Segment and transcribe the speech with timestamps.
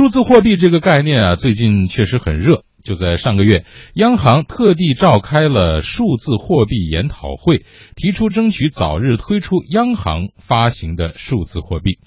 [0.00, 2.62] 数字货币这个概念啊，最近确实很热。
[2.82, 11.98] 就在上个月，央行特地召开了数字货币研讨会，提出争取早日推出央行发行的数字货币。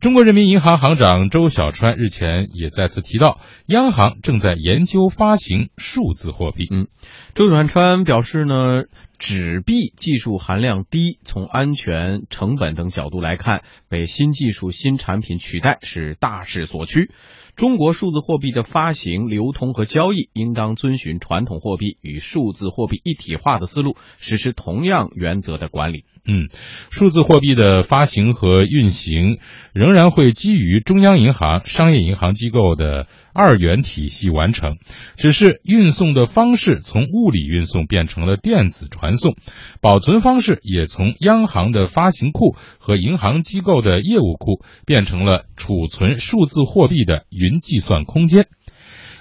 [0.00, 6.66] 中国人民银行行长周小川日前也再次提到，央行正在研究发行数字货币。
[6.70, 6.86] 嗯，
[7.34, 8.84] 周小川表示呢，
[9.18, 17.10] 纸币技术含量低，从安全、成本等角度来看，被新技术、新产品取代是大势所趋。
[17.54, 26.04] 中国数字货币的发行、流通和交易应当遵循传统货币与数字货币一体化的思路，实施同样原则的管理。
[26.26, 26.48] 嗯，
[26.90, 29.38] 数字货币的发行和运行
[29.72, 34.78] 仍然会基于中央银行、商业银行机构的二元体系完成，
[35.16, 39.36] 只是运送的方式从物理运送变成了电子传送，
[39.82, 48.48] 保存方式也从央行的发行库和银行机构的业务库变成了储存数字货币的云计算空间。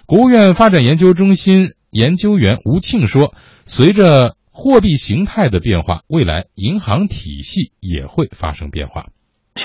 [0.05, 3.35] 国务院发展研究中心研究员吴庆说
[3.67, 9.07] ：“随着。”货币形态的变化，未来银行体系也会发生变化。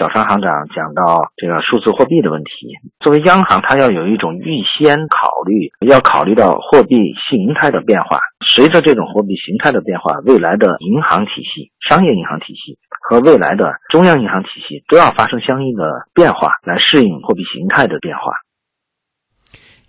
[0.00, 6.96] 小商行长讲到这个数字货币的问题，作为央行，它要有一种预先考虑，要考虑到货币
[7.28, 8.16] 形态的变化。
[8.56, 18.22] 随着这种货币形态的变化，未来的银行体系、商业银行体系和未来的中央银行体系都要发生相应的变化，来适应货币形态的变化。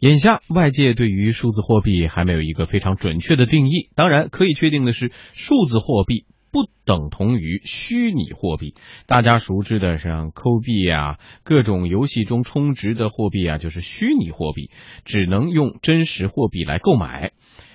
[0.02, 3.88] 眼下，外界对于数字货币还没有一个非常准确的定义。
[3.95, 8.74] 当然，可以确定的是，数字货币不等同于虚拟货币。
[9.08, 14.70] 大家熟知的像抠币啊，各种游戏中充值的货币啊，就是虚拟货币，
[15.06, 17.32] 只能用真实货币来购买。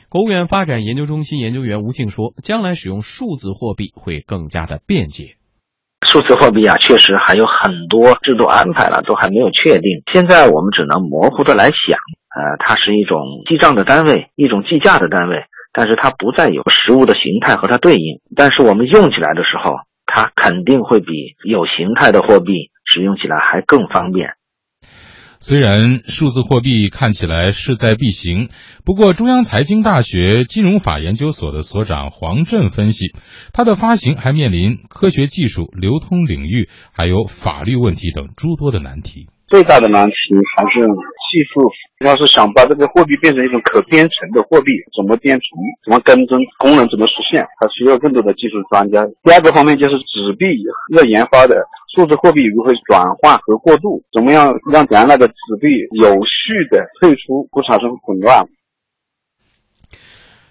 [0.09, 5.37] 国务院发展研究中心研究员吴庆说，将来使用数字货币会更加的便捷。
[6.07, 10.03] 数字货币啊，确实还有很多制度安排了，都还没有确定。
[10.13, 11.99] 现在我们只能模糊的来想，
[12.31, 15.43] 呃，它是一种记账的单位，一种计价的单位，
[15.77, 18.21] 但是它不再有实物的形态和它对应。
[18.35, 19.75] 但是我们用起来的时候，
[20.07, 24.31] 它肯定会比有形态的货币使用起来还更方便。
[25.39, 28.49] 虽然数字货币看起来势在必行，
[28.87, 33.15] 不过中央财经大学金融法研究所的所长黄振分析，
[33.53, 39.29] 它的发行还面临科学技术、流通领域还有法律问题等诸多的难题。
[39.47, 40.15] 最大的难题
[40.57, 40.81] 还是
[41.31, 41.61] 技术，
[42.05, 45.45] 要是想把这个货币变成一种可编程的货币，怎么编程，
[45.85, 49.05] 怎么跟踪，功能怎么实现，它需要更多的技术专家。
[49.23, 50.47] 第二个方面就是纸币
[50.95, 51.57] 要研发的
[51.95, 55.67] 数字货币如何转换和过渡，怎么样让咱那个纸币
[55.99, 58.47] 有序的退出，不产生混乱。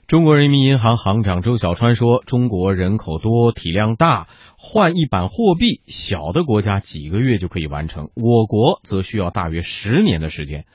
[0.07, 10.66] 中国人民银行行长周小川说：“中国人口多，体量大，换一版货币，小的国家几个月就可以完成，我国则需要大约十年的时间。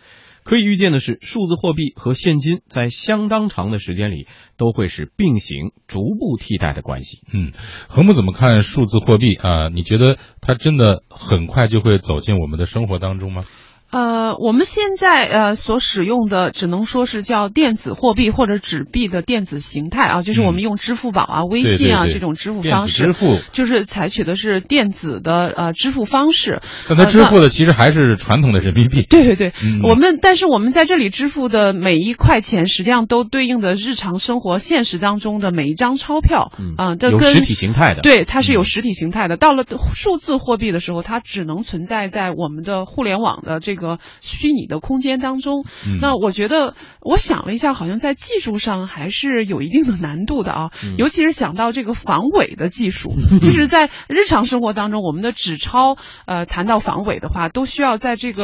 [0.43, 4.27] 可以预见的是，数字货币和现金在相当长的时间里
[4.57, 7.53] 都会是并行、逐步替代的关系。”嗯，
[7.89, 9.69] 何木怎么看数字货币啊？
[9.69, 13.45] 你觉得它真的很快就会走进我们的生活当中吗？
[13.91, 26.63] 呃，我们现在呃所使用的只能说是叫电子货币或者纸币的电子形态啊，就是我们用支付宝啊、微信啊这种支付方式，支付就是采取的是电子的呃支付方式。
[26.89, 29.03] 但它支付的其实还是传统的人民币。
[29.11, 29.53] 对对对，
[29.83, 38.03] 我们但是我们在这里支付的每一块钱，实际上都对应的日常生活现实当中的每一张钞票啊，这跟实体形态的。
[38.03, 39.37] 对，它是有实体形态的。
[39.37, 43.80] 到了数字货币的时候，它只能存在在我们的互联网的这个。
[43.81, 45.65] 个虚拟的空间当中，
[46.01, 55.97] 那我觉得，我想了一下，好像在技术上还是有一定的难度的啊，尤其是想到这个防伪的技术， 就是在日常生活当中，我们的纸钞，
[56.27, 58.43] 呃，谈到防伪的话，都需要在这个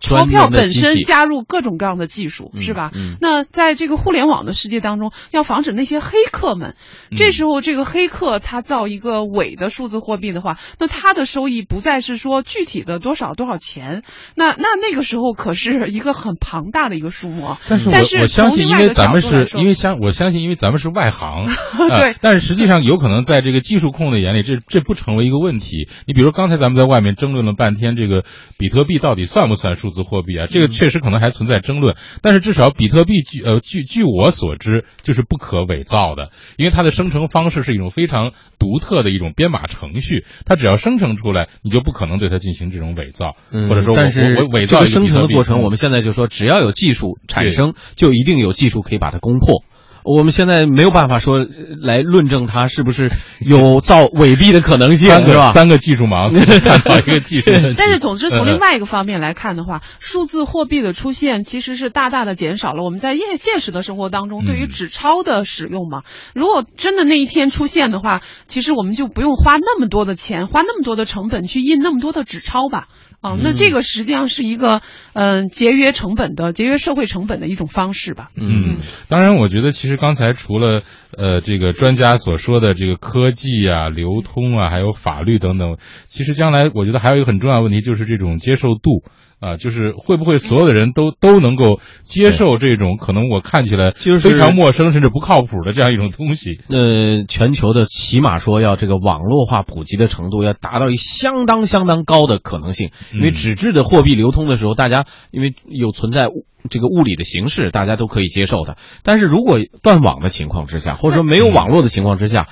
[0.00, 2.90] 钞票本身加入各种各样的技术，是吧？
[3.20, 6.74] 那在这个互联网的世界当中，要防止那些黑客们，
[7.16, 14.02] 这时候这个黑客他造一个伪的数字货币的话，那他的收益不再是说具体的多少多少钱，
[14.34, 14.71] 那那。
[14.80, 21.46] 那个时候可是一个很庞大的一个数目，但是我我相信，因为咱们是因为相我相信，因为咱们是外行，
[21.88, 22.14] 对。
[22.20, 25.88] 但是实际上有可能在这个技术控的眼里，这这不成为一个问题。
[26.06, 28.24] 你比如刚才咱们在外面争论了半天，这个
[28.58, 30.46] 比特币到底算不算数字货币啊？
[30.50, 31.96] 这个确实可能还存在争论。
[32.20, 44.66] 但是至少比特币据呃据据我所知，就是不可伪造的，因为它的生成方式是一种非常独特的一种编码程序，它只要生成出来，你就不可能对它进行这种伪造，或者说但我伪伪。
[44.66, 49.64] 这个生成的过程，我们现在就说，只要有技术产生，就一定有技术可以把它攻破。
[50.04, 51.46] 我们现在没有办法说
[51.80, 55.52] 来论证它是不是有造伪币的可能性，是吧？
[55.52, 56.28] 三个技术盲
[56.58, 57.52] 看到一个技术。
[57.78, 66.02] 但是，总之从另外一个方面来看的话， 数字货币的出现其实是大大的减少了我们在现现实的生活当中对于纸钞的使用嘛。
[66.34, 72.88] 如果真的那一天出现的话，其实我们就不用花那么多的钱，花那么多的成本去印那么多的纸钞吧。
[73.22, 74.82] 啊，那这个实际上是一个
[75.14, 78.30] 嗯节约成本的、节约社会成本的一种方式吧。
[78.36, 78.76] 嗯，
[79.08, 80.82] 当然，我觉得其实刚才除了
[81.16, 85.76] 呃这个专家所说的这个科技啊、流通啊，还有法律等等，
[86.06, 89.02] 其实将来我觉得还有一个很重要的问题，就是这种接受度。
[89.42, 96.60] 啊，就是会不会所有的人都 都能够接受这种可能我看起来就是非常陌生甚至不靠谱的这样一种东西？
[96.68, 106.28] 呃，全球的起码说要这个网络化普及的程度要达到一相当相当高的可能性，因为纸质的货币流通的时候，大家因为有存在
[106.70, 108.76] 这个物理的形式，大家都可以接受的。
[109.02, 112.48] 但是如果断网的情况之下，或者说没有网络的情况之下，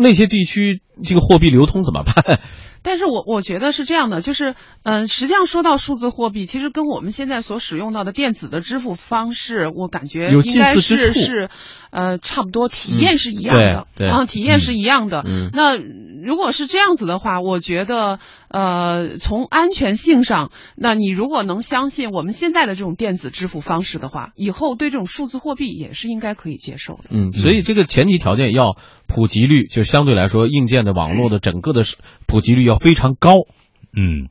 [0.00, 2.40] 那些地区这个货币流通怎么办？
[2.82, 4.54] 但是我我觉得是这样的，就是，
[4.84, 11.50] 嗯，实际上说到数字货币，其实跟我们现在所使用到的电子的支付方式，我感觉应该是是，
[11.90, 15.22] 呃，差不多，体验是一样的，啊，体验是一样的。
[15.26, 15.76] 嗯那
[16.22, 18.18] 如果是这样子的话，我觉得，
[18.48, 27.04] 呃，从安全性上，那你如果能相信我们现在的这种电子支付方式的话，以后对这种数字货币也是应该可以接受的。
[27.10, 28.76] 嗯，所以这个前提条件要
[29.06, 31.82] 普及率，就相对来说，硬件的网络的整个的
[32.26, 33.32] 普及率要非常高。
[33.96, 34.28] 嗯，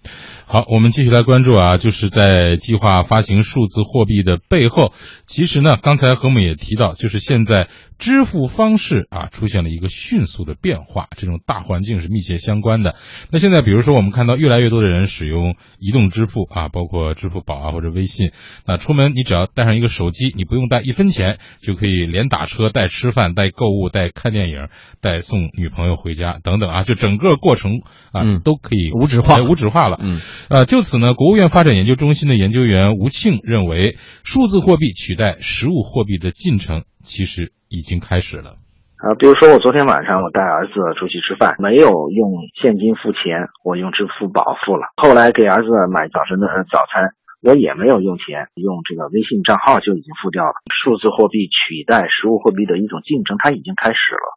[0.48, 4.94] 好，我们继续来关注啊，就是在计划发行数字货币的背后，
[5.26, 7.68] 其实呢，刚才何母也提到，就是现在。
[8.00, 12.96] 支付方式啊出现了一个迅速的变化，这种大环境是密切相关的。
[13.30, 18.32] 那现在比如说我们看到越来越多的人使用移动支付啊，包括支付宝啊或者微信。
[18.66, 24.70] 那出门你只要带上一个手机，你不用带一分钱就可以连打车、带吃饭、带购物、带看电影、
[25.02, 27.82] 带送女朋友回家等等啊，就整个过程
[28.14, 30.00] 啊都可以无纸化、无纸化了。
[30.02, 37.52] 嗯，呃，就此呢，国务院发展研究中心的研究员吴庆认为，数字货币取代实物货币的进程其实。
[37.70, 38.58] 已经开始了，
[38.98, 44.90] 啊，比如说我昨天晚上我带儿子出去吃饭，没有用现金付钱，我用支付宝付了。
[44.98, 50.54] 后来给儿子买早晨的早餐，我也没有用钱，用这个微信账号就已经付掉了。
[50.84, 54.36] 数字货币取代实物货币的一种竞争，它已经开始了。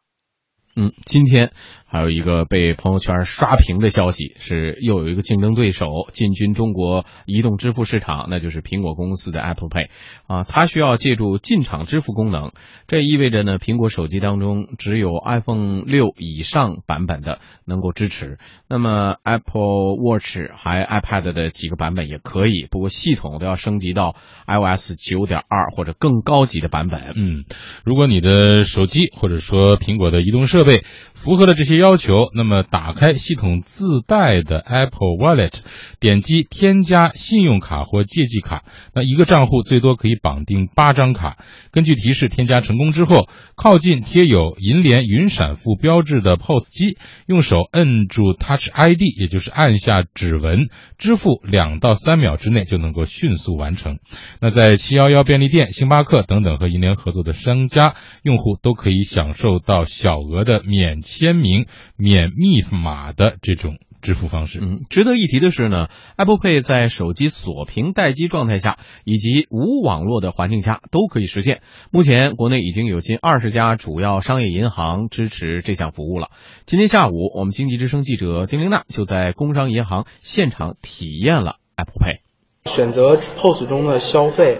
[0.74, 1.52] 嗯，今天
[1.92, 9.90] 还有一个被朋友圈刷屏的消息是，又有一个竞争对手进军中国移动支付市场，那就是苹果公司的 Apple Pay
[10.26, 12.52] 啊，它需要借助进场支付功能，
[12.86, 18.38] 这意味着呢，苹果手机当中只有 iPhone 六以上版本的能够支持，
[18.70, 24.16] 那么 Apple Watch 还 iPad 的几个版本也可以，不过系统都要升级到
[24.46, 27.12] iOS 九点二或者更高级的版本。
[27.16, 27.44] 嗯，
[27.84, 35.52] 如果你的手机或者说苹果的移动设备符合了这些要求，那么打开系统自带的 Apple Wallet，
[35.98, 38.62] 点击添加信用卡或借记卡，
[38.94, 41.38] 那一个账户最多可以绑定八张卡。
[41.72, 46.96] 根据提示添加成功之后，靠近贴有银联云闪付标志的 POS 机，
[47.26, 50.68] 用手摁住 Touch ID，也就是按下指纹
[50.98, 53.98] 支付，两到三秒之内就能够迅速完成。
[54.40, 60.62] 那在七幺幺便利店、星巴克等等和银联合作的商家，用户都可以享受到小额的。
[60.64, 61.66] 免签名、
[61.96, 64.60] 免密码的这种支付方式。
[64.60, 71.62] 嗯，值得一提的是呢，Apple Pay 在手机锁屏待机状态下以及无网络的环境下都可以实现。
[71.90, 76.30] 目前，国内已经有近二十家主要商业银行支持这项服务了。
[76.66, 82.21] 今天下午，我们经济之声记者丁玲娜就在工商银行现场体验了 Apple Pay。
[82.70, 84.58] 选择 POS 中的消费，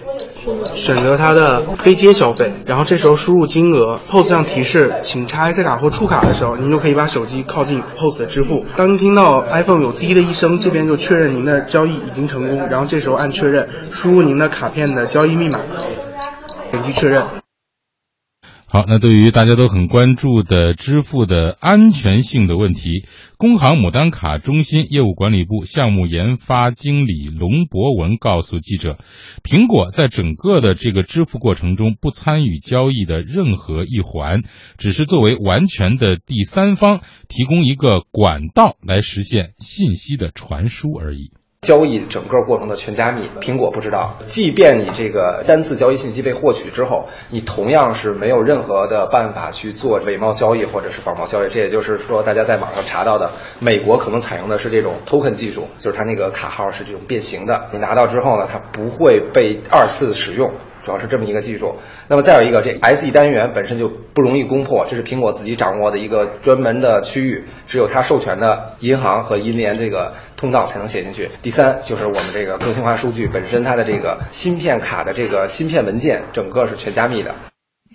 [0.75, 8.65] 选择它的非接消费，然后这时候输入金额，POS 上提示请插 IC 卡或触卡的时候，您就可以把手机靠近 POS 的支付。
[8.75, 15.61] 当您听到 iPhone 有滴的一声，这边就确认您的交易已经成功，然后这时候按确认，输入您的卡片的交易密码，
[16.71, 17.42] 点击确认。
[18.73, 23.05] 好，那对于大家都很关注的支付的安全性的问题，
[23.37, 28.97] 工行牡丹卡中心业务管理部项目研发经理龙博文告诉记者，
[29.43, 34.41] 苹果在整个的这个支付过程中不参与交易的任何一环，
[34.79, 41.29] 只是作为完全的第三方提供一个管道来实现信息的传输而已。
[41.63, 44.15] 交易整个过程的全加密，苹果不知道。
[44.27, 51.49] 即便你这个单次交易信息被获取之后，你同样是没有任何的办法去做伪冒交易或者是仿冒交易。
[51.49, 57.69] 这也就是说，大家在网上查到的，美国可能采用的是这种 token 技术，就是它那个卡号是这种变形的。
[57.71, 60.51] 你拿到之后呢，它不会被二次使用。
[60.83, 61.75] 主要是这么一个技术。
[62.07, 71.29] 那么再有一个，这 SE 单元本身就不容易攻破，这是苹果自己掌握的一个专门的区域，只有它授权的银行和银联这个通道才能写进去。
[71.41, 77.33] 第三就是我们这个个性化数据本身，它的这个芯片卡的这个芯片文件，整个是全加密的。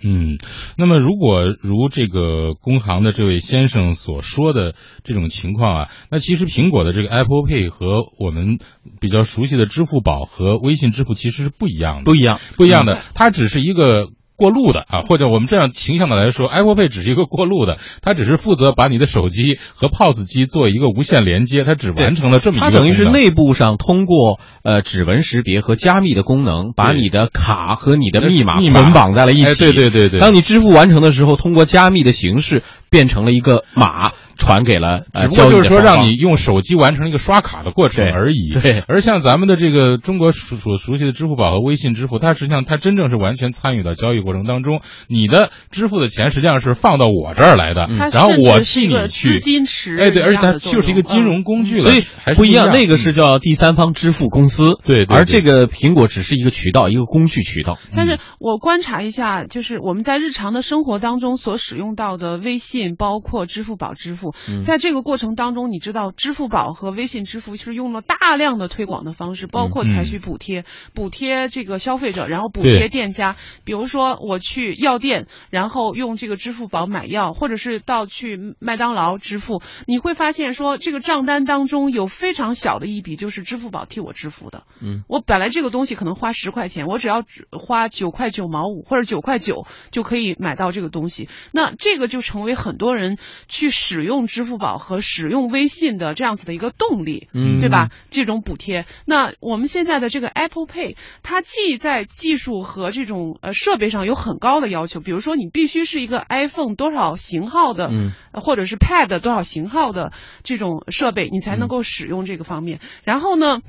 [0.03, 0.37] 嗯，
[0.77, 8.59] 那么如果如这个工行的这位先生所说的这种情况啊，那其实苹果的这个 Apple Pay 和我们
[8.99, 14.07] 比较熟悉的支付宝和微信支付其实是不一样的，不一样，不一样的，它只是一个。
[14.39, 22.65] 过路的啊，或者我们这样形象的来说，Apple Pay 只是一个过路的，它只是负责把你的手机和 POS 机做一个无线连接，它只完成了这么一个。
[22.65, 29.55] 它等于是内部上通过呃指纹识别和加密的功能，把你的卡和你的密码捆绑在了一起。
[29.59, 30.19] 对对对对。
[30.21, 34.11] 当你支付完成的时候，通过加密的形式变成了一个码。
[34.39, 38.53] 传给了，只不过就是说让你用手机完成一个刷卡的过程而已。
[38.53, 44.79] 对，而像咱们的这个中国所熟悉的支付宝和微信支付，它实际上它真正是完全参与到交易过程当中。
[45.09, 49.33] 你的支付的钱实际上是放到我这儿来的，然后我替你去。
[49.33, 49.97] 资金池。
[49.99, 52.05] 哎，对，而且它就是一个金融工具了，所以
[52.35, 52.69] 不一样。
[52.69, 57.77] 那个是叫第三方支付公司，对，而这个苹果只是一个渠道，一个工具渠道。
[57.93, 64.99] 但是我观察一下，就是我们在日常的生活当中所使用到的微信，包括支付宝支付，在这个。
[65.09, 73.37] 过程当中，你知道支付宝和微信支付是用了大量的推广的方式，包括采取补贴，补贴这个消费者，然后补贴店家。
[73.63, 84.63] 比如说我去药店，然后用这个支付宝买药，或者是到去麦当劳支付，你会发现说这个账单当中有非常小的一笔就是支付宝替我支付的。
[84.81, 91.29] 嗯，我本来这个东西可能花十块钱，我只要只花九块九毛五或者九块九就可以买到这个东西。
[91.51, 97.89] 那这个就成为很多人去使用支付宝和使用微信的这样子的一个动力，嗯，对吧？
[98.09, 110.11] 这种补贴，那我们现在的这个 Apple Pay，它既在技术和这种呃设备上有很高的要求，比如说你必须是一个 iPhone 多少型号的，嗯，或者是 Pad 多少型号的
[110.43, 112.79] 这种设备，你才能够使用这个方面。
[113.03, 113.61] 然后呢？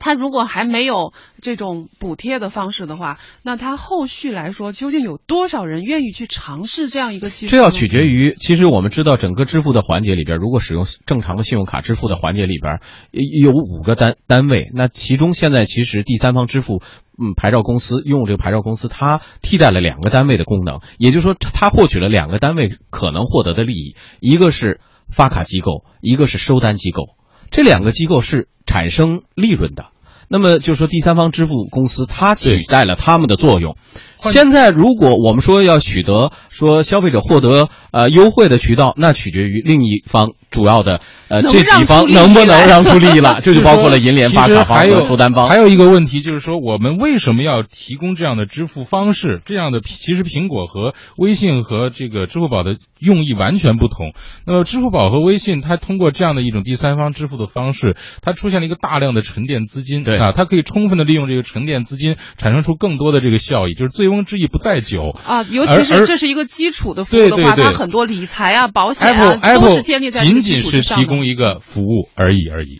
[0.00, 7.50] 他如果还没有这种补贴的方式的话，那他后续来说，究竟有多少人愿意去尝试这样一个技术？
[7.52, 12.80] 这要取决于，其实我们知道，整个支付的环节里边，如果使用正常的信用卡支付的环节里边，
[13.12, 14.70] 有五个单单位。
[14.74, 16.80] 那其中现在其实第三方支付，
[17.22, 24.80] 嗯，牌照公司用这个牌照公司，它替代了两个单位的功能，也就是说，它获取了两个单位可能获得的利益，一个是
[25.10, 27.02] 发卡机构，一个是收单机构。
[27.50, 29.86] 这两个机构是产生利润的，
[30.28, 33.76] 那么就说第三方支付公司它取代了他们的作用。
[34.22, 45.48] 现在如果我们说要取得说消费者获得呃优惠的渠道，那取决于另一方主要的呃这几方能不能让出利益了， 这就包括了银联发卡方和负担方。
[45.48, 49.40] 还有一个问题就是说，我们为什么要提供这样的支付方式？
[49.44, 54.12] 这样的其实苹果和微信和这个支付宝的用意完全不同。
[54.44, 65.42] 那么支付宝和微信，它通过这样的一种第三方支付的方式，它出现了一个大量的沉淀资金，对啊，它可以充分的利用这个沉淀资金，产生出更多的这个效益，就是醉翁之意不在酒啊。
[65.44, 72.78] 尤其是这是一个基础的服务的话，它很多理财啊、保险啊都是建立在仅仅是提供一个服务而已而已。